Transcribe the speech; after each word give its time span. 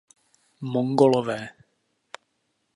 Mongolové. 0.75 1.39